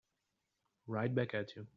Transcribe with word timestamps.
Right 0.87 1.13
back 1.13 1.33
at 1.33 1.55
you. 1.55 1.67